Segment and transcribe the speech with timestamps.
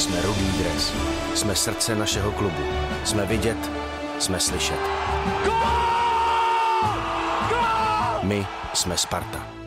[0.00, 0.92] Jsme rudý dres.
[1.34, 2.62] Jsme srdce našeho klubu.
[3.04, 3.70] Jsme vidět,
[4.18, 4.80] jsme slyšet.
[8.22, 9.59] My jsme Sparta.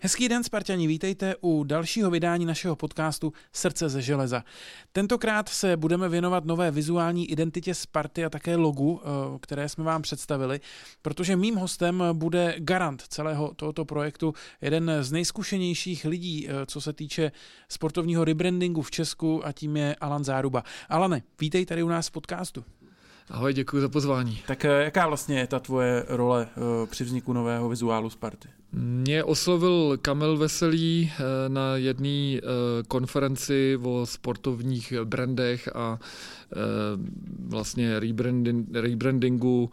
[0.00, 4.44] Hezký den, Spartani, vítejte u dalšího vydání našeho podcastu Srdce ze železa.
[4.92, 10.02] Tentokrát se budeme věnovat nové vizuální identitě Sparty a také logu, eh, které jsme vám
[10.02, 10.60] představili,
[11.02, 16.92] protože mým hostem bude garant celého tohoto projektu, jeden z nejzkušenějších lidí, eh, co se
[16.92, 17.32] týče
[17.68, 20.64] sportovního rebrandingu v Česku a tím je Alan Záruba.
[20.88, 22.64] Alane, vítej tady u nás v podcastu.
[23.30, 24.42] Ahoj, děkuji za pozvání.
[24.46, 26.48] Tak eh, jaká vlastně je ta tvoje role
[26.90, 28.48] při vzniku nového vizuálu Sparty?
[28.72, 32.40] Mě oslovil Kamil Veselý eh, na jedné eh,
[32.88, 35.98] konferenci o sportovních brandech a
[36.52, 36.56] eh,
[37.46, 38.00] vlastně
[38.72, 39.70] rebrandingu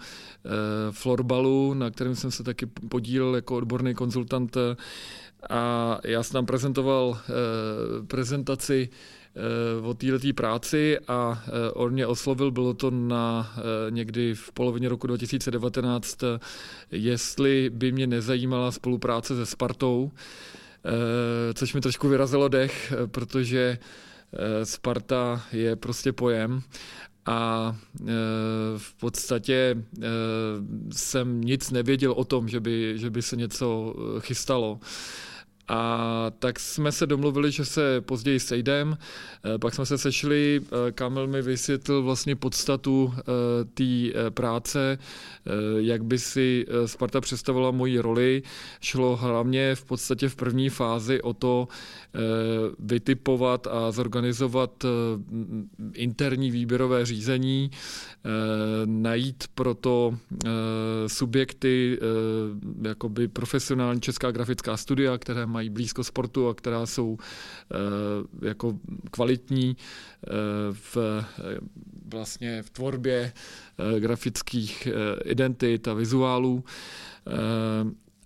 [0.92, 4.58] florbalu, na kterém jsem se taky podílel jako odborný konzultant
[5.50, 7.18] a já jsem tam prezentoval
[8.08, 8.90] prezentaci
[9.82, 13.54] o této práci a on mě oslovil, bylo to na
[13.90, 16.18] někdy v polovině roku 2019,
[16.92, 20.12] jestli by mě nezajímala spolupráce se Spartou,
[21.54, 23.78] což mi trošku vyrazilo dech, protože
[24.64, 26.62] Sparta je prostě pojem
[27.26, 27.76] a
[28.78, 29.84] v podstatě
[30.92, 34.80] jsem nic nevěděl o tom, že by, že by se něco chystalo.
[35.68, 40.92] A tak jsme se domluvili, že se později sejdem, eh, pak jsme se sešli, eh,
[40.92, 43.24] Kamil mi vysvětlil vlastně podstatu eh,
[43.74, 44.98] té práce,
[45.78, 48.44] jak by si Sparta představila moji roli.
[48.82, 51.68] Šlo hlavně v podstatě v první fázi o to
[52.80, 54.86] vytipovat a zorganizovat
[55.94, 57.72] interní výběrové řízení,
[58.86, 60.18] najít proto
[61.08, 62.00] subjekty,
[62.82, 68.76] jakoby profesionální česká grafická studia, které mají blízko sportu a která jsou eh, jako
[69.12, 70.30] kvalitní eh,
[70.72, 71.58] v, eh,
[72.12, 73.34] vlastně v tvorbě
[74.00, 74.88] grafických
[75.26, 76.64] identit a vizuálů.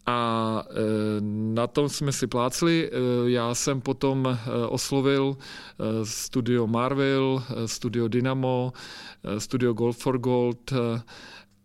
[0.06, 0.64] A
[1.56, 2.92] na tom jsme si plácli.
[3.26, 4.38] Já jsem potom
[4.70, 5.38] oslovil
[6.04, 8.74] studio Marvel, studio Dynamo,
[9.38, 10.74] studio Gold for Gold,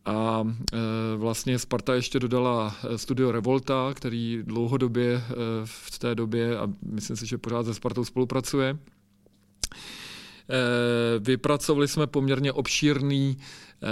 [0.04, 0.76] a e,
[1.16, 5.22] vlastně Sparta ještě dodala e, studio Revolta, který dlouhodobě e,
[5.64, 8.78] v té době, a myslím si, že pořád se Spartou spolupracuje,
[11.20, 13.36] Vypracovali jsme poměrně obšírný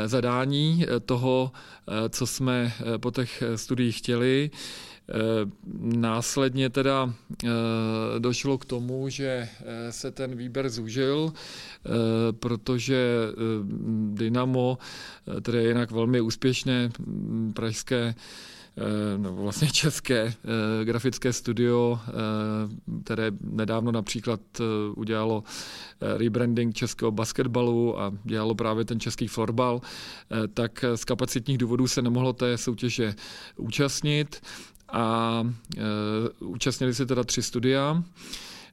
[0.07, 1.53] zadání toho,
[2.09, 4.51] co jsme po těch studiích chtěli.
[5.09, 5.51] Eh,
[5.97, 7.15] následně teda
[7.45, 7.49] eh,
[8.19, 11.33] došlo k tomu, že eh, se ten výběr zúžil,
[12.41, 13.17] protože
[14.13, 14.79] Dynamo,
[15.43, 16.91] které je jinak velmi úspěšné
[17.55, 18.15] pražské
[19.17, 20.35] no vlastně české
[20.85, 22.01] grafické studio,
[23.05, 24.41] které nedávno například
[24.97, 25.45] udělalo
[26.01, 29.81] rebranding českého basketbalu a dělalo právě ten český florbal,
[30.55, 33.15] tak z kapacitních důvodů se nemohlo té soutěže
[33.57, 34.43] účastnit
[34.89, 35.45] a
[36.41, 38.03] účastnili se teda tři studia.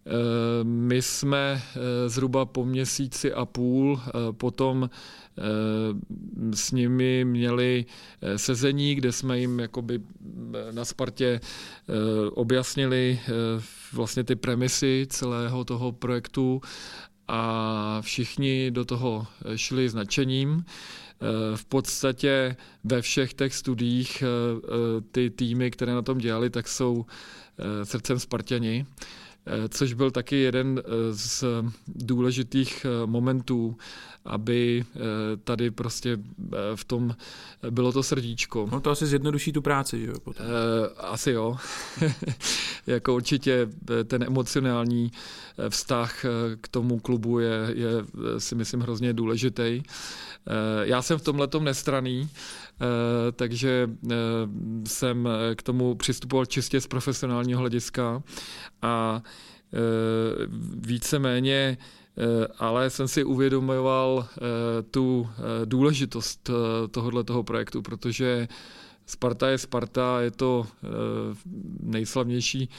[0.05, 4.01] E, my jsme e, zhruba po měsíci a půl
[4.31, 4.89] potom
[6.53, 7.85] s nimi měli
[8.35, 10.01] sezení, kde jsme jim jakoby
[10.71, 11.39] na Spartě
[12.31, 13.19] objasnili
[13.93, 16.61] vlastně ty premisy celého toho projektu
[17.27, 20.65] a všichni do toho šli s nadšením.
[21.21, 26.49] Eh, v podstatě ve všech těch studiích eh, eh, ty týmy, které na tom dělali,
[26.49, 27.05] tak jsou
[27.83, 28.85] srdcem Spartěni
[29.69, 31.43] což byl taky jeden z
[31.87, 33.77] důležitých momentů,
[34.25, 34.83] aby
[35.43, 36.17] tady prostě
[36.75, 37.15] v tom
[37.69, 38.69] bylo to srdíčko.
[38.71, 40.19] No to asi zjednoduší tu práci, že jo?
[40.23, 40.45] Potom.
[40.97, 41.57] Asi jo.
[42.87, 43.69] jako určitě
[44.07, 45.11] ten emocionální
[45.69, 46.25] vztah
[46.61, 47.89] k tomu klubu je, je
[48.37, 49.83] si myslím hrozně důležitý.
[50.49, 52.68] Eh, já jsem v tomhle nestraný, eh,
[53.35, 54.15] takže eh,
[54.85, 58.23] jsem k tomu přistupoval čistě z profesionálního hlediska
[58.81, 59.21] a
[60.75, 61.77] víceméně
[62.57, 64.27] ale jsem si uvědomoval
[64.91, 65.29] tu
[65.65, 66.49] důležitost
[66.91, 68.47] tohohle toho projektu, protože
[69.05, 70.65] Sparta je Sparta, je to
[71.79, 72.69] nejslavnější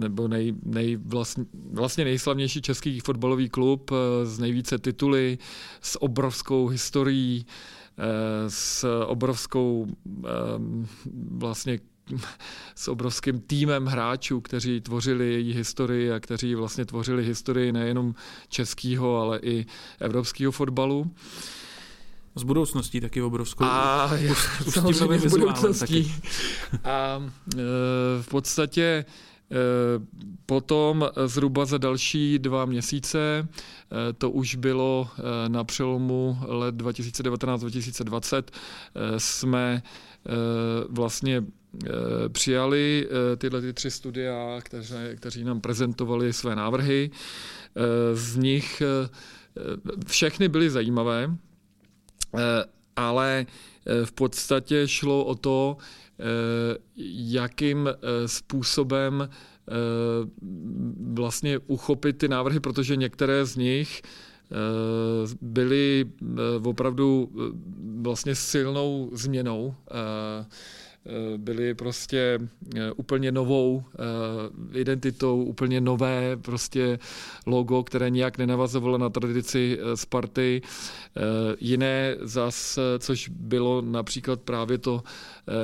[0.00, 3.90] nebo nej, nej, vlastně, vlastně nejslavnější český fotbalový klub
[4.24, 5.38] s nejvíce tituly,
[5.80, 7.46] s obrovskou historií,
[8.48, 9.86] s obrovskou
[11.30, 11.78] vlastně
[12.74, 18.14] s obrovským týmem hráčů, kteří tvořili její historii a kteří vlastně tvořili historii nejenom
[18.48, 19.66] českého, ale i
[20.00, 21.10] evropského fotbalu.
[22.34, 23.64] S budoucností taky obrovskou.
[23.64, 26.14] A už, už s budoucností.
[26.84, 27.22] A
[27.56, 27.60] e,
[28.22, 29.04] v podstatě
[30.46, 33.48] Potom zhruba za další dva měsíce,
[34.18, 35.08] to už bylo
[35.48, 38.42] na přelomu let 2019-2020,
[39.18, 39.82] jsme
[40.88, 41.44] vlastně
[42.28, 43.08] přijali
[43.38, 47.10] tyhle ty tři studia, kteří, kteří nám prezentovali své návrhy.
[48.12, 48.82] Z nich
[50.06, 51.36] všechny byly zajímavé,
[53.08, 53.46] ale
[54.04, 55.76] v podstatě šlo o to,
[56.20, 56.76] Eh,
[57.32, 59.72] jakým eh, způsobem eh,
[61.12, 64.02] vlastně uchopit ty návrhy, protože některé z nich
[65.40, 66.04] byly
[66.64, 67.30] opravdu
[68.00, 69.74] vlastně silnou změnou
[71.06, 72.38] Eh, byli prostě
[72.76, 76.98] eh, úplně novou eh, identitou, úplně nové prostě
[77.46, 80.62] logo, které nijak nenavazovalo na tradici Sparty.
[81.60, 85.02] Jiné zas, což bylo například právě to,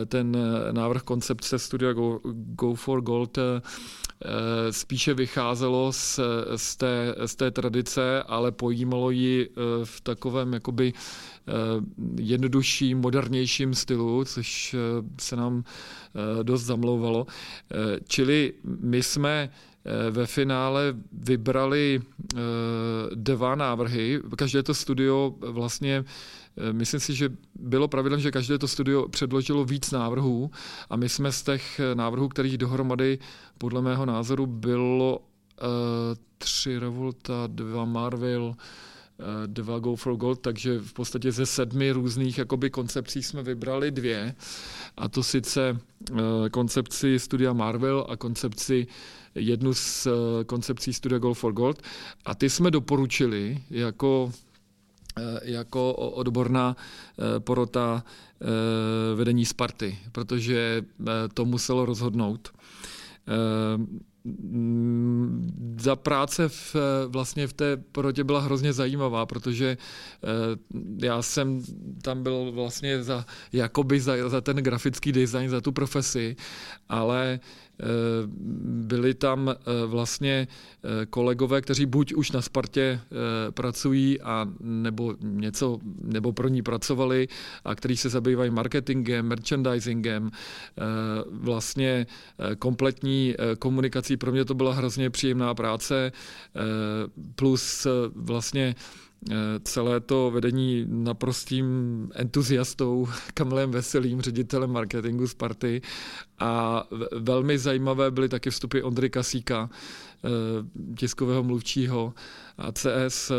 [0.06, 0.36] ten
[0.72, 3.38] návrh koncepce studia Go, Go for Gold,
[4.70, 6.20] spíše vycházelo z,
[6.56, 9.48] z, té, z té tradice, ale pojímalo ji
[9.84, 10.92] v takovém jakoby
[11.48, 11.52] Eh,
[12.20, 14.78] jednodušším, modernějším stylu, což eh,
[15.20, 17.26] se nám eh, dost zamlouvalo.
[18.08, 19.50] Čili my jsme
[20.10, 22.00] ve finále vybrali
[23.14, 24.20] dva návrhy.
[24.36, 26.04] Každé to studio vlastně
[26.72, 30.50] Myslím si, že bylo pravidlem, že každé to studio předložilo víc návrhů
[30.90, 33.18] a my jsme z těch návrhů, kterých dohromady
[33.58, 35.20] podle mého názoru bylo
[36.38, 38.56] tři Revolta, dva Marvel,
[39.18, 43.90] Eh, dva Go for Gold, takže v podstatě ze sedmi různých jakoby koncepcí jsme vybrali
[43.90, 44.34] dvě.
[44.96, 45.76] A to sice
[46.10, 46.14] eh,
[46.50, 48.86] koncepci studia Marvel a koncepci
[49.36, 50.10] jednu z eh,
[50.44, 51.82] koncepcí studia Go for Gold.
[52.24, 54.32] A ty jsme doporučili jako
[55.42, 56.76] jako odborná
[57.38, 58.04] porota
[59.14, 60.82] vedení Sparty, protože
[61.34, 62.52] to muselo rozhodnout.
[64.26, 66.76] Mm, za práce v,
[67.08, 71.62] vlastně v té porotě byla hrozně zajímavá, protože eh, já jsem
[72.02, 76.36] tam byl vlastně za, jakoby za, za ten grafický design, za tu profesi,
[76.88, 77.65] ale Eh,
[78.86, 83.00] byli tam eh, vlastně eh, kolegové, kteří buď už na Spartě
[83.50, 87.28] pracují a nebo něco, nebo pro ní pracovali
[87.64, 90.30] a kteří se zabývají marketingem, merchandisingem,
[91.30, 92.06] vlastně
[92.58, 94.16] kompletní komunikací.
[94.16, 96.12] Pro mě to byla hrozně příjemná práce,
[97.36, 99.05] plus vlastně Eh,
[99.62, 101.66] celé to vedení naprostým
[102.14, 105.82] entuziastou Kamilem Veselým, ředitelem marketingu Sparty
[106.38, 109.70] a velmi zajímavé byly taky vstupy Ondry Kasíka,
[110.24, 110.28] eh,
[110.96, 112.14] tiskového mluvčího
[112.58, 113.32] a CS.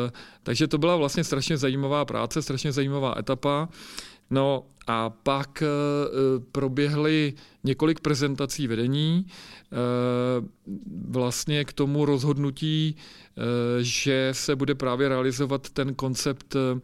[0.44, 3.70] Takže to byla vlastně strašně zajímavá práce, strašně zajímavá etapa.
[4.30, 5.68] No a pak eh,
[6.52, 7.34] proběhly
[7.64, 9.26] několik prezentací vedení
[11.08, 12.96] vlastně k tomu rozhodnutí
[13.38, 16.82] Eh, že se bude právě realizovat ten koncept eh,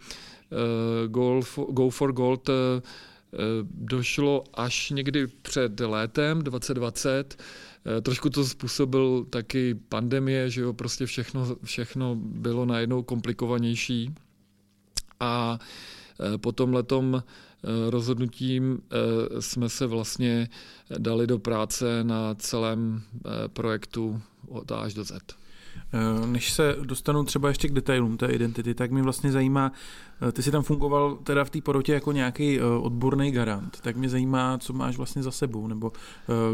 [1.69, 2.53] Go for Gold eh,
[3.63, 7.43] došlo až někdy před létem 2020.
[8.01, 14.15] Trošku to způsobil taky pandemie, že jo, prostě všechno, všechno bylo najednou komplikovanější.
[15.19, 15.59] A
[16.37, 17.23] po tom letom
[17.89, 18.81] rozhodnutím
[19.39, 20.49] jsme se vlastně
[20.97, 23.01] dali do práce na celém
[23.47, 25.42] projektu od A až do Z.
[25.93, 29.71] Eh, než se dostanu třeba ještě k detailům té identity, tak mě vlastně zajímá,
[30.27, 33.95] eh, ty jsi tam fungoval teda v té porotě jako nějaký eh, odborný garant, tak
[33.95, 35.91] mě zajímá, co máš vlastně za sebou, nebo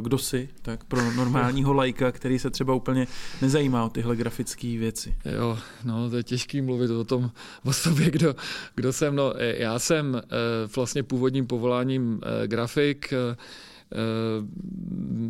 [0.01, 3.07] kdo jsi, tak pro normálního lajka, který se třeba úplně
[3.41, 5.15] nezajímá o tyhle grafické věci.
[5.25, 7.31] Jo, no to je těžký mluvit o tom,
[7.65, 8.35] o sobě, kdo,
[8.75, 9.15] kdo jsem.
[9.15, 10.21] No, já jsem
[10.75, 13.13] vlastně původním povoláním grafik,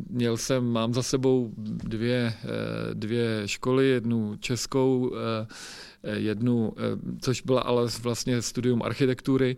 [0.10, 2.48] měl jsem, mám za sebou dvě, eh,
[2.94, 5.48] dvě školy, jednu českou, eh,
[6.18, 6.74] jednu,
[7.22, 9.58] což byla ale vlastně studium architektury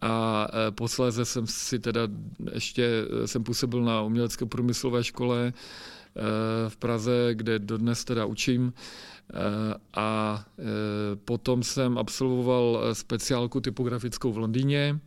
[0.00, 2.00] a posléze jsem si teda
[2.52, 5.52] ještě, jsem působil na umělecko průmyslové škole
[6.68, 8.72] v Praze, kde dodnes teda učím.
[9.96, 10.44] A
[11.24, 15.00] potom jsem absolvoval speciálku typografickou v Londýně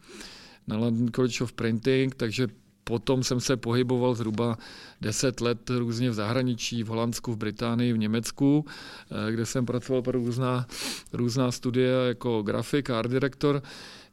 [0.68, 2.48] na London College of Printing, takže
[2.88, 4.58] potom jsem se pohyboval zhruba
[5.02, 10.02] 10 let různě v zahraničí, v Holandsku, v Británii, v Německu, eh, kde jsem pracoval
[10.02, 10.68] pro různá,
[11.14, 13.62] různá studie jako grafik a art director.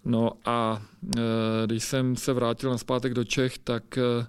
[0.04, 0.82] No a
[1.16, 1.20] eh,
[1.66, 4.26] když jsem se vrátil na zpátek do Čech, tak eh,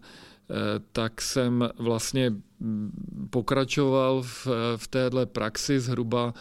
[0.91, 4.47] tak jsem vlastně mm, pokračoval v,
[4.77, 6.33] v téhle praxi zhruba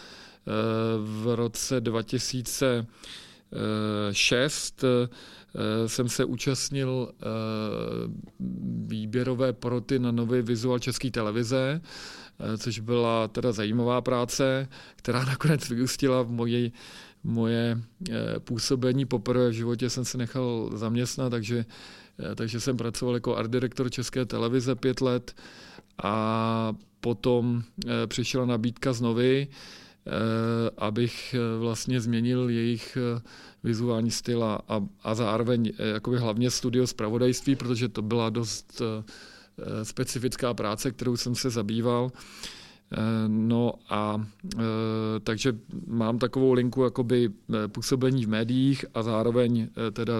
[0.98, 2.86] v roce 2000
[3.54, 4.84] 2006
[5.86, 7.12] jsem se účastnil
[8.86, 11.80] výběrové poroty na nový vizuál České televize,
[12.58, 16.72] což byla teda zajímavá práce, která nakonec vyústila v moji
[17.24, 17.80] moje
[18.38, 19.04] působení.
[19.06, 21.64] Poprvé v životě jsem se nechal zaměstnat, takže,
[22.34, 25.34] takže jsem pracoval jako art direktor České televize pět let
[26.02, 29.54] a potom eh, přišla nabídka z Novy, eh,
[30.78, 32.98] abych eh, vlastně změnil jejich
[33.64, 34.60] vizuální styl a,
[35.02, 38.82] a zároveň jakoby hlavně studio zpravodajství, protože to byla dost
[39.82, 42.12] specifická práce, kterou jsem se zabýval.
[43.26, 44.26] No a
[45.24, 45.52] takže
[45.86, 47.30] mám takovou linku jakoby
[47.68, 50.14] působení v médiích a zároveň teda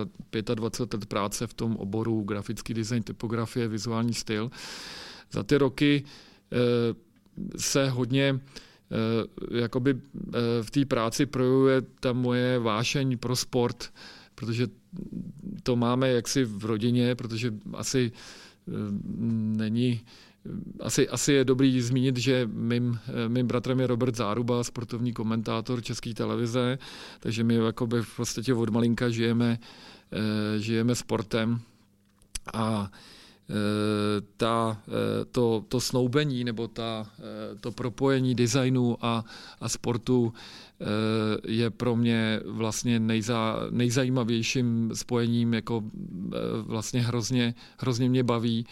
[0.54, 4.50] 25 let práce v tom oboru grafický design, typografie, vizuální styl.
[5.32, 6.04] Za ty roky
[6.54, 6.94] Eh,
[7.56, 8.40] se hodně eh,
[9.50, 13.92] jakoby eh, v té práci projevuje ta moje vášeň pro sport,
[14.34, 14.66] protože
[15.62, 18.12] to máme jaksi v rodině, protože asi
[19.56, 20.00] není
[20.80, 22.98] asi, asi je dobrý zmínit, že mým,
[23.28, 26.78] mým bratrem je Robert Záruba, sportovní komentátor České televize,
[27.20, 29.58] takže my jakoby v podstatě od malinka žijeme,
[30.58, 31.60] žijeme sportem.
[32.54, 32.90] A Eh,
[34.36, 39.24] ta, eh, to, to snoubení nebo ta, eh, to propojení designu a,
[39.60, 40.32] a sportu
[41.46, 45.82] je pro mě vlastně nejza, nejzajímavějším spojením, jako
[46.62, 48.66] vlastně hrozně, hrozně mě baví.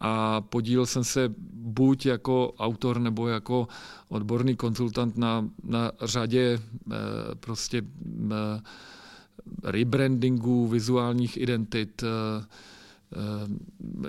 [0.00, 3.68] A podílel jsem se buď jako autor nebo jako
[4.08, 6.60] odborný konzultant na, na řadě
[7.40, 7.82] prostě
[9.62, 12.44] rebrandingů, vizuálních identit, Eh,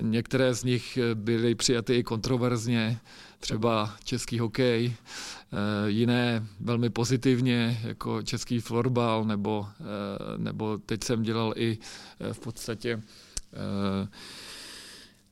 [0.01, 2.99] některé z nich byly přijaty i kontroverzně,
[3.39, 9.83] třeba český hokej, eh, jiné velmi pozitivně, jako český florbal, nebo, eh,
[10.37, 11.77] nebo teď jsem dělal i
[12.31, 13.01] v podstatě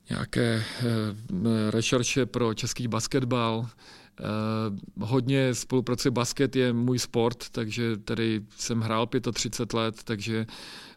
[0.09, 0.63] nějaké
[1.69, 3.67] rešerše pro český basketbal.
[4.99, 10.92] Hodně spolupracuje basket, je můj sport, takže tady jsem hrál 35 let, takže Eh,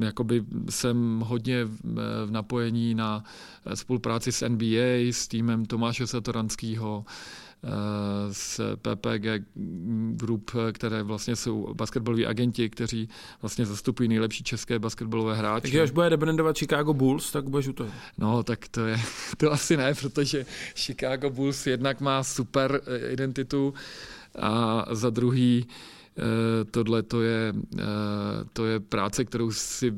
[0.00, 3.24] jakoby jsem hodně v napojení na
[3.74, 7.04] spolupráci s NBA, s týmem Tomáše Satoranského,
[7.64, 7.68] eh,
[8.32, 9.44] s PPG
[10.10, 13.08] Group, které vlastně jsou basketbaloví agenti, kteří
[13.42, 15.62] vlastně zastupují nejlepší české basketbalové hráče.
[15.62, 17.90] Takže až bude rebrandovat Chicago Bulls, tak budeš u toho.
[18.18, 19.00] No, tak to je,
[19.36, 23.74] to asi ne, protože Chicago Bulls jednak má super eh, identitu
[24.38, 25.95] a za druhý Eh,
[26.70, 27.84] tohle to je, eh,
[28.52, 29.94] to je práce, kterou si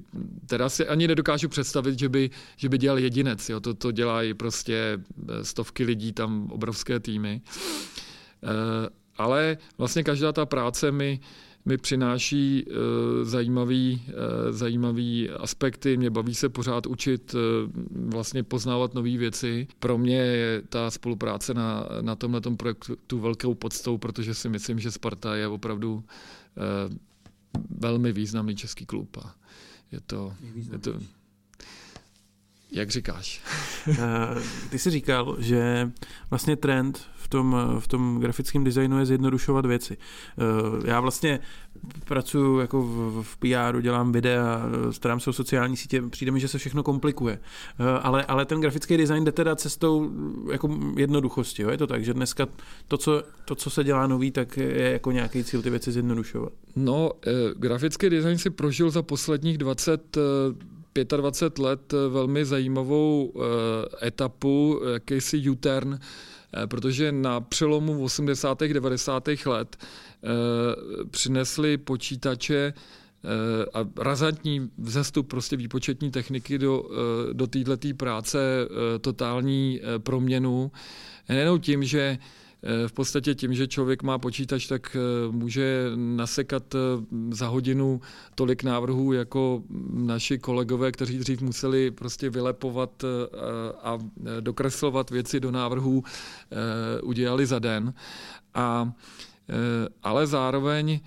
[0.46, 3.48] teda si ani nedokážu představit, že by, že by dělal jedinec.
[3.48, 3.60] Jo.
[3.60, 4.98] To, to dělají prostě
[5.28, 7.40] eh, stovky lidí, tam obrovské týmy.
[9.16, 11.20] Ale vlastně každá ta práce mi
[11.68, 12.74] mi přináší uh,
[13.22, 17.40] zajímavý, uh, zajímavý aspekty, mě baví se pořád učit, uh,
[18.10, 19.68] vlastně poznávat nové věci.
[19.78, 24.90] Pro mě je ta spolupráce na, na tomhle projektu velkou podstou, protože si myslím, že
[24.90, 26.04] Sparta je opravdu
[27.70, 29.16] velmi významný český klub.
[29.16, 29.34] A
[29.92, 30.32] je to,
[30.72, 30.92] je to,
[32.72, 33.42] jak říkáš?
[34.70, 35.90] Ty jsi říkal, že
[36.30, 39.96] vlastně trend v tom, v tom grafickém designu je zjednodušovat věci.
[39.96, 41.40] Eh, já vlastně
[42.04, 46.48] pracuji jako v, v PR, dělám videa, starám se o sociální sítě, přijde mi, že
[46.48, 47.38] se všechno komplikuje.
[47.78, 50.10] Eh, ale, ale ten grafický design jde teda cestou
[50.50, 51.62] jako jednoduchosti.
[51.62, 51.70] Jo?
[51.70, 52.46] Je to tak, že dneska
[52.88, 56.52] to co, to, co se dělá nový, tak je jako nějaký cíl ty věci zjednodušovat.
[56.76, 60.18] No, eh, grafický design si prožil za posledních 20
[61.16, 63.32] 25 let velmi zajímavou
[64.02, 65.98] etapu, jakýsi U-turn,
[66.54, 68.58] Eh, protože na přelomu 80.
[68.72, 69.28] 90.
[69.46, 70.28] let eh,
[71.10, 76.84] přinesly počítače eh, a razantní vzestup prostě výpočetní techniky do,
[77.32, 78.38] do této práce,
[79.00, 80.70] totální proměnu.
[81.28, 82.18] Nejenom tím, že
[82.86, 86.78] v podstatě tím, že člověk má počítač, tak eh, může nasekat eh,
[87.30, 88.00] za hodinu
[88.34, 89.62] tolik návrhů, jako
[89.92, 93.08] naši kolegové, kteří dřív museli prostě vylepovat eh,
[93.82, 93.98] a
[94.40, 96.04] dokreslovat věci do návrhů,
[97.02, 97.94] udělali za den.
[98.54, 98.92] A,
[100.02, 101.00] ale zároveň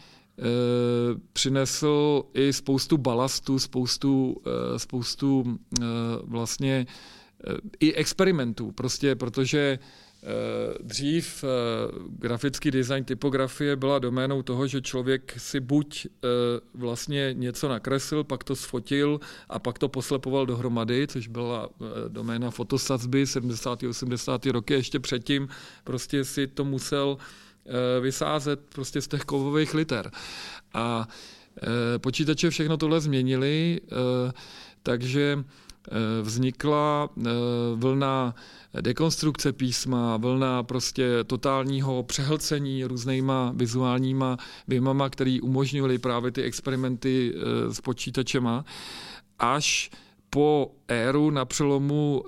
[1.33, 4.35] přinesl i spoustu balastu, spoustu,
[4.77, 5.59] spoustu
[6.23, 6.87] vlastně
[7.79, 10.10] i experimentů, prostě protože Eh,
[10.81, 11.47] dřív eh,
[12.19, 16.27] grafický design typografie byla doménou toho, že člověk si buď eh,
[16.73, 21.69] vlastně něco nakreslil, pak to sfotil a pak to poslepoval dohromady, což byla
[22.07, 23.83] doména fotosazby 70.
[23.83, 24.45] 80.
[24.45, 24.73] roky.
[24.73, 25.47] Ještě předtím
[25.83, 27.17] prostě si to musel
[28.01, 30.11] vysázet prostě z těch kovových liter.
[30.73, 31.07] A
[31.97, 33.81] Počítače všechno tohle změnili,
[34.83, 35.43] takže
[36.21, 37.09] vznikla
[37.75, 38.35] vlna
[38.81, 47.35] dekonstrukce písma, vlna prostě totálního přehlcení různýma vizuálníma výmama, který umožňovaly právě ty experimenty
[47.69, 48.65] s počítačema,
[49.39, 49.91] až
[50.33, 52.23] po éru na přelomu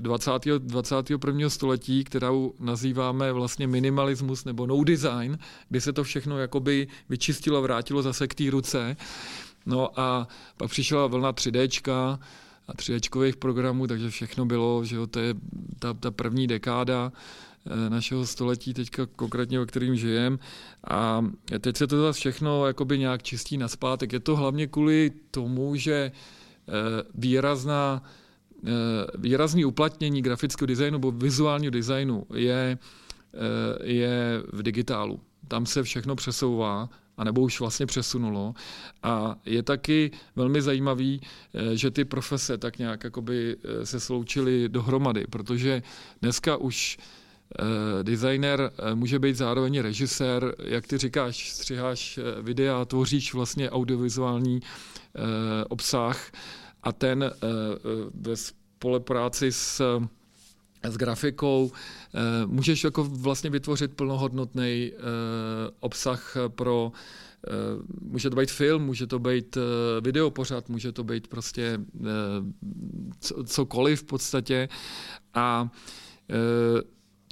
[0.00, 0.30] 20.
[0.56, 1.50] Eh, 21.
[1.50, 8.02] století, kterou nazýváme vlastně minimalismus nebo no design, kdy se to všechno jakoby vyčistilo, vrátilo
[8.02, 8.96] zase k té ruce.
[9.66, 11.68] No a pak přišla vlna 3D
[12.70, 15.34] a 3D programů, takže všechno bylo, že jo, to je
[15.78, 17.12] ta, ta první dekáda
[17.66, 20.38] eh, našeho století, teďka konkrétně, o kterým žijem.
[20.90, 21.24] A
[21.60, 24.12] teď se to zase všechno jakoby nějak čistí na zpátek.
[24.12, 26.12] Je to hlavně kvůli tomu, že
[26.70, 28.02] Eh, výrazná,
[28.66, 28.70] eh,
[29.18, 32.78] výrazný uplatnění grafického designu nebo vizuálního designu je,
[33.82, 35.20] je v digitálu.
[35.48, 36.88] Tam se všechno přesouvá,
[37.20, 38.54] anebo už vlastně přesunulo.
[39.02, 41.20] A je taky velmi zajímavý,
[41.74, 45.82] že ty profese tak nějak jakoby se sloučily dohromady, protože
[46.22, 46.98] dneska už
[48.02, 54.60] designer může být zároveň režisér, jak ty říkáš, střiháš videa, tvoříš vlastně audiovizuální
[55.68, 56.30] obsah
[56.82, 57.78] a ten eh, eh,
[58.14, 60.00] ve spolupráci s
[60.82, 64.92] s grafikou eh, můžeš jako vlastně vytvořit plnohodnotný
[65.80, 66.92] obsah pro
[68.00, 69.58] může to být film, může to být
[70.00, 71.80] video pořad, může to být prostě
[73.44, 74.68] cokoliv v podstatě.
[75.34, 75.68] A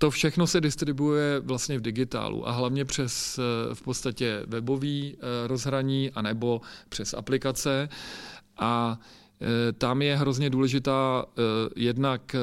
[0.01, 3.41] to všechno se distribuuje vlastně v digitálu a hlavně přes
[3.75, 7.89] v podstatě webový rozhraní anebo přes aplikace.
[8.57, 9.28] A Eh,
[9.79, 11.43] tam je hrozně důležitá eh,
[11.77, 12.39] jednak eh,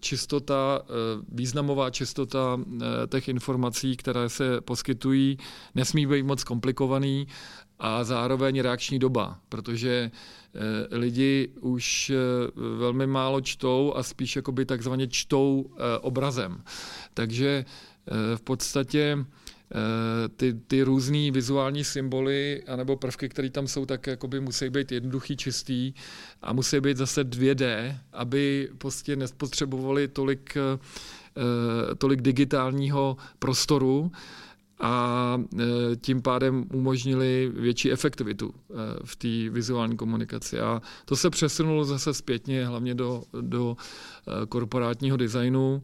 [0.00, 0.82] čistota,
[1.28, 2.60] významová čistota
[3.08, 5.38] těch informací, které se poskytují,
[5.74, 7.26] nesmí být moc komplikovaný
[7.78, 10.10] a zároveň reakční doba, protože
[10.90, 12.12] lidi už
[12.76, 16.62] velmi málo čtou a spíš jakoby takzvaně čtou obrazem.
[17.14, 17.64] Takže
[18.36, 19.24] v podstatě Eh,
[20.36, 25.36] ty, ty různé vizuální symboly anebo prvky, které tam jsou, tak jakoby musí být jednoduchý,
[25.36, 25.92] čistý
[26.42, 34.12] a musí být zase 2D, aby prostě nespotřebovali tolik, eh, tolik digitálního prostoru
[34.80, 35.64] a eh,
[35.96, 38.54] tím pádem umožnili větší efektivitu
[39.04, 40.60] v té vizuální komunikaci.
[40.60, 43.76] A to se přesunulo zase zpětně, hlavně do, do
[44.48, 45.82] korporátního designu,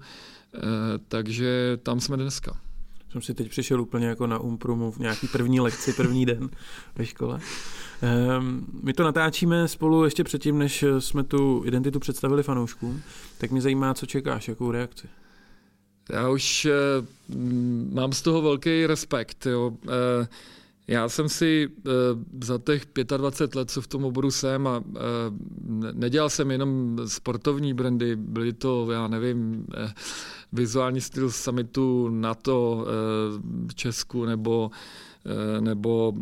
[1.09, 2.68] takže tam jsme dneska
[3.11, 6.51] jsem si teď přišel úplně jako na Umprumu v nějaký první lekci, první den
[6.97, 7.41] ve škole.
[8.39, 13.03] Um, my to natáčíme spolu ještě předtím, než jsme tu identitu představili fanouškům,
[13.39, 15.09] tak mě zajímá, co čekáš, jakou reakci.
[16.11, 17.35] Já už uh,
[17.95, 19.47] mám z toho velký respekt.
[19.47, 19.73] Jo.
[20.89, 21.93] Já jsem si uh,
[22.45, 24.95] za těch 25 let, co v tom oboru jsem, a uh,
[25.93, 29.91] nedělal jsem jenom sportovní brandy, byly to, já nevím, uh,
[30.53, 32.87] vizuální styl summitu NATO
[33.69, 34.71] v Česku nebo
[35.61, 36.15] nebo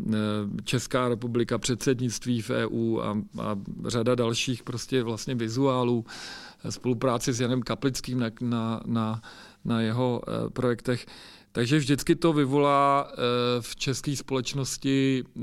[0.64, 6.04] Česká republika, předsednictví v EU a, a řada dalších prostě vlastně vizuálů,
[6.70, 9.22] spolupráci s Janem Kaplickým na, na, na,
[9.64, 11.06] na jeho projektech.
[11.56, 13.16] Takže vždycky to vyvolá eh,
[13.60, 15.40] v české společnosti eh,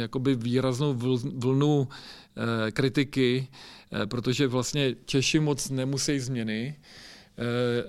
[0.00, 0.94] jakoby výraznou
[1.34, 3.48] vlnu eh, kritiky,
[4.10, 6.76] protože vlastně Češi moc nemusí změny.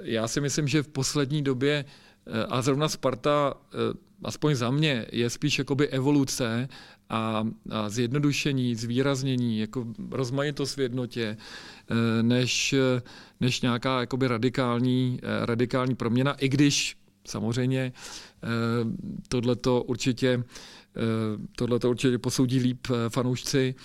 [0.02, 1.86] Já si myslím, že v poslední době
[2.50, 3.54] a zrovna Sparta,
[4.24, 6.68] aspoň za mě, je spíš jakoby evoluce
[7.10, 11.38] a, a zjednodušení, zvýraznění, jako rozmanitost v jednotě,
[11.90, 12.76] eh, než,
[13.40, 17.94] než nějaká jakoby radikální, eh, radikální proměna, i když samozřejmě
[18.44, 18.48] eh,
[19.28, 20.44] tohleto určitě,
[21.56, 23.76] tohleto určitě posoudí líp fanoušci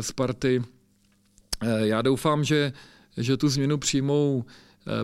[0.00, 0.62] Sparty.
[1.78, 2.72] Já doufám, že,
[3.16, 4.44] že tu změnu přijmou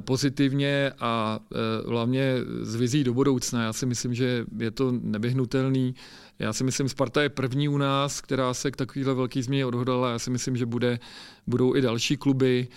[0.01, 1.41] pozitivně a
[1.87, 3.63] hlavně z vizí do budoucna.
[3.63, 5.95] Já si myslím, že je to nevyhnutelný.
[6.39, 10.11] Já si myslím, Sparta je první u nás, která se k takovéhle velké změně odhodala.
[10.11, 10.99] Já si myslím, že bude,
[11.47, 12.69] budou i další kluby,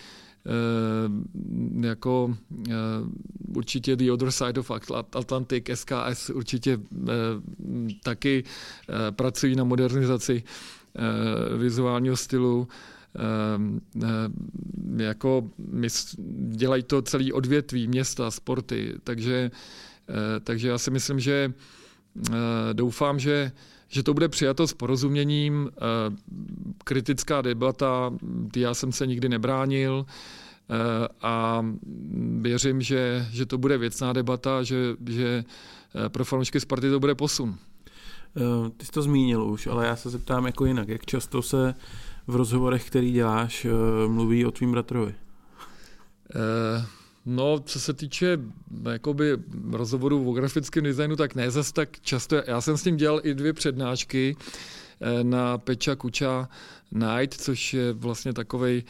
[0.46, 2.74] Uh, jako uh,
[3.56, 4.72] určitě The Other Side of
[5.14, 7.08] Atlantic, SKS určitě uh,
[8.04, 8.44] taky
[9.12, 10.44] pracují na modernizaci
[11.58, 12.68] vizuálního stylu.
[14.98, 15.50] Jako
[16.50, 19.52] dělají to celý odvětví, města, sporty, takže,
[20.44, 21.54] takže já si myslím, že
[22.32, 23.52] Eh, doufám, že,
[23.88, 25.70] že to bude přijato s porozuměním.
[25.76, 25.82] Eh,
[26.84, 28.14] kritická debata,
[28.56, 31.66] já jsem se nikdy nebránil eh, a
[32.42, 35.44] věřím, že, že to bude věcná debata, že, že
[36.08, 37.58] pro fanoušky Sparty to bude posun.
[38.78, 40.88] Ty jsi to zmínil už, ale já se zeptám jako jinak.
[40.88, 41.76] Jak často se
[42.28, 45.16] v rozhovorech, který děláš, uh, mluví o tvým bratrovi?
[46.36, 46.86] Uh...
[47.26, 48.40] No, co se týče
[48.92, 49.38] jakoby,
[49.72, 52.36] rozhovoru o grafickém designu, tak ne zas tak často.
[52.48, 54.36] Já jsem s ním dělal i dvě přednášky
[55.24, 56.50] na Peča Kuča
[56.92, 58.84] Night, což je vlastně takový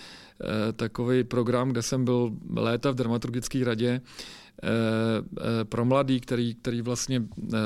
[0.76, 4.42] takovej program, kde jsem byl léta v dramaturgické radě Eh, eh,
[5.63, 7.58] pro mladý, který, který vlastně eh,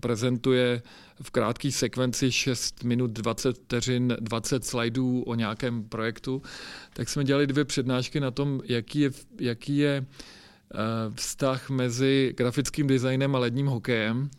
[0.00, 0.82] prezentuje
[1.22, 6.42] v krátké sekvenci 6 minut 20 vteřin, 20 slajdů o nějakém projektu,
[6.92, 10.06] tak jsme dělali dvě přednášky na tom, jaký je, jaký je
[11.14, 14.30] vztah mezi grafickým designem a ledním hokejem.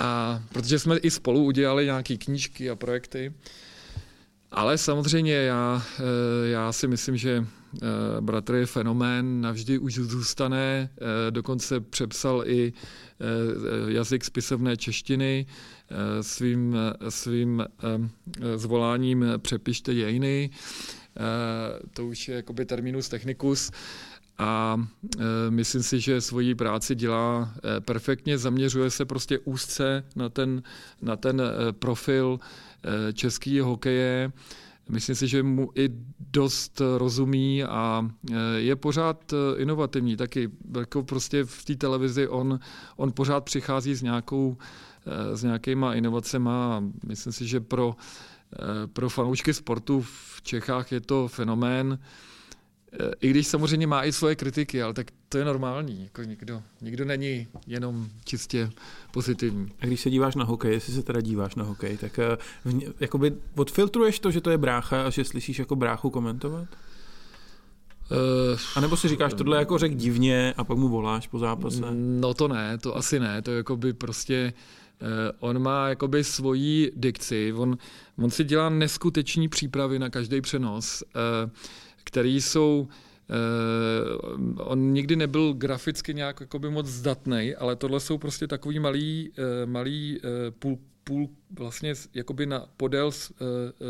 [0.00, 3.32] A protože jsme i spolu udělali nějaké knížky a projekty,
[4.50, 5.82] ale samozřejmě já,
[6.44, 7.57] já si myslím, že Eh,
[8.20, 15.46] bratr je fenomén, navždy už zůstane, eh, dokonce přepsal i eh, jazyk spisovné češtiny
[16.20, 16.76] svým,
[17.08, 17.64] svým
[18.56, 20.50] zvoláním přepište dějiny.
[21.94, 23.70] To už je jakoby terminus technicus
[24.38, 24.76] a
[25.48, 30.62] myslím si, že svoji práci dělá perfektně, zaměřuje se prostě úzce na ten,
[31.02, 31.42] na ten
[31.78, 32.40] profil
[33.12, 34.32] český hokeje,
[34.88, 35.88] Myslím si, že mu i
[36.32, 40.16] dost rozumí a e, je pořád e, inovativní.
[40.16, 42.60] Taky jako prostě v té televizi on,
[42.96, 44.56] on pořád přichází s, nějakou,
[45.06, 46.84] e, s nějakýma inovacema.
[47.06, 47.96] Myslím si, že pro,
[48.92, 51.98] pro fanoušky sportu v Čechách je to fenomén.
[53.20, 56.04] I když samozřejmě má i svoje kritiky, ale tak to je normální.
[56.04, 58.70] Jako nikdo, nikdo není jenom čistě
[59.10, 59.72] pozitivní.
[59.80, 62.20] A když se díváš na hokej, jestli se teda díváš na hokej, tak
[62.64, 66.68] uh, jakoby odfiltruješ to, že to je brácha a že slyšíš jako bráchu komentovat?
[68.10, 71.82] Uh, a nebo si říkáš, tohle jako řek divně a pak mu voláš po zápase?
[71.94, 74.52] No to ne, to asi ne, to jako by prostě
[75.38, 77.78] on má jakoby svoji dikci, on,
[78.18, 81.02] on si dělá neskuteční přípravy na každý přenos,
[81.44, 81.50] uh,
[82.08, 82.88] který jsou
[83.30, 89.30] Uh, on nikdy nebyl graficky nějak jakoby moc zdatný, ale tohle jsou prostě takový malý,
[89.38, 93.86] uh, malý uh, půl, půl vlastně jakoby na podél uh, uh,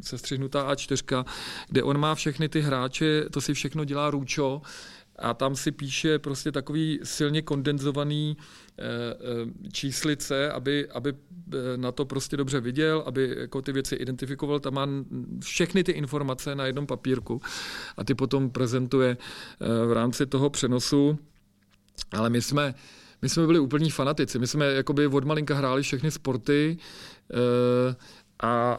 [0.00, 1.24] sestřihnutá A4,
[1.68, 4.62] kde on má všechny ty hráče, to si všechno dělá Růčo,
[5.20, 11.92] a tam si píše prostě takový silně kondenzovaný eh, eh, číslice, aby, aby eh, na
[11.92, 14.60] to prostě dobře viděl, aby jako ty věci identifikoval.
[14.60, 14.86] Tam má
[15.40, 17.40] všechny ty informace na jednom papírku
[17.96, 19.16] a ty potom prezentuje
[19.86, 21.18] v rámci toho přenosu.
[22.12, 22.74] Ale my jsme,
[23.22, 24.38] my jsme byli úplní fanatici.
[24.38, 26.78] My jsme jakoby od malinka hráli všechny sporty
[28.42, 28.78] a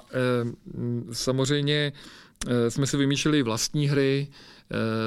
[1.12, 1.94] samozřejmě
[2.70, 4.28] jsme si vymýšleli vlastní hry,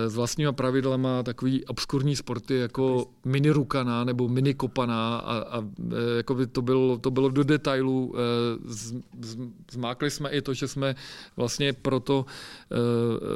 [0.07, 6.17] s vlastníma pravidlama takový obskurní sporty jako mini rukaná nebo mini kopaná a, a eh,
[6.17, 8.15] jako by to, bylo, to bylo do detailu.
[8.17, 8.21] Eh,
[8.65, 9.37] z, z,
[9.71, 10.95] zmákli jsme i to, že jsme
[11.37, 12.27] vlastně proto,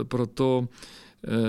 [0.09, 0.69] proto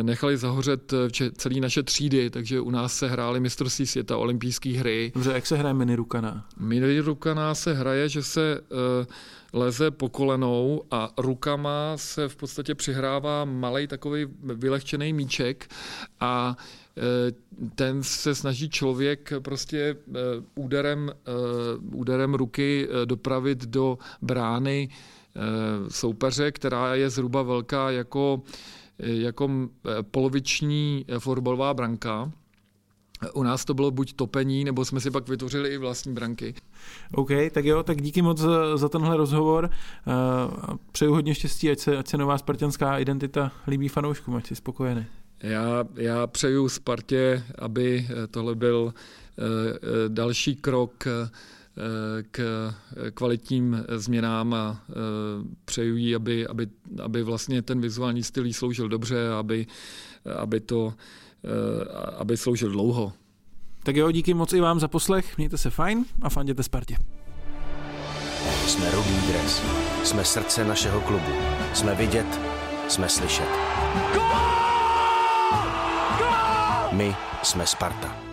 [0.01, 0.93] nechali zahořet
[1.37, 5.11] celý naše třídy, takže u nás se hrály mistrovství světa, olympijské hry.
[5.15, 6.45] Dobře, jak se hraje mini rukaná?
[6.59, 9.05] Mini rukaná se hraje, že se uh,
[9.53, 15.67] leze po kolenou a rukama se v podstatě přihrává malý takový vylehčený míček
[16.19, 16.57] a
[16.97, 17.31] e,
[17.75, 19.95] ten se snaží člověk prostě e,
[20.55, 21.13] úderem, e,
[21.95, 24.89] úderem ruky dopravit do brány
[25.89, 28.41] soupeře, která je zhruba velká jako,
[28.99, 29.49] jako
[30.11, 32.31] poloviční fotbalová branka.
[33.33, 36.53] U nás to bylo buď topení, nebo jsme si pak vytvořili i vlastní branky.
[37.11, 39.69] OK, tak jo, tak díky moc za, za tenhle rozhovor.
[39.69, 44.55] Uh, přeju hodně štěstí, ať se, ať se nová spartianská identita líbí fanouškům, ať jsi
[44.55, 45.05] spokojený.
[45.43, 49.43] Já, já přeju Spartě, aby tohle byl uh,
[50.07, 51.07] další krok
[52.31, 52.73] k
[53.13, 54.83] kvalitním změnám a
[55.65, 56.67] přeju jí, aby, aby,
[57.03, 59.67] aby vlastně ten vizuální styl sloužil dobře, aby,
[60.37, 61.28] aby to Eh,
[62.17, 63.13] aby sloužil dlouho.
[63.83, 66.95] Tak jo, díky moc i vám za poslech, mějte se fajn a fanděte Spartě.
[68.67, 69.61] Jsme Rudý dres,
[70.03, 71.31] jsme srdce našeho klubu,
[71.73, 72.39] jsme vidět,
[72.87, 73.49] jsme slyšet.
[76.91, 78.28] My jsme Sparta.